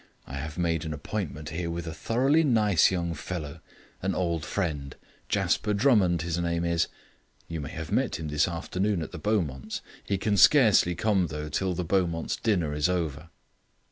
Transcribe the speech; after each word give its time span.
"I 0.25 0.33
have 0.37 0.57
made 0.57 0.83
an 0.83 0.93
appointment 0.95 1.49
here 1.49 1.69
with 1.69 1.85
a 1.85 1.93
thoroughly 1.93 2.43
nice 2.43 2.89
young 2.89 3.13
fellow. 3.13 3.59
An 4.01 4.15
old 4.15 4.43
friend. 4.43 4.95
Jasper 5.29 5.75
Drummond 5.75 6.23
his 6.23 6.39
name 6.39 6.65
is 6.65 6.87
you 7.47 7.61
may 7.61 7.69
have 7.69 7.91
met 7.91 8.15
him 8.15 8.27
this 8.29 8.47
afternoon 8.47 9.03
at 9.03 9.11
the 9.11 9.19
Beaumonts. 9.19 9.81
He 10.03 10.17
can 10.17 10.37
scarcely 10.37 10.95
come 10.95 11.27
though 11.27 11.49
till 11.49 11.75
the 11.75 11.85
Beaumonts' 11.85 12.35
dinner 12.37 12.73
is 12.73 12.89
over." 12.89 13.29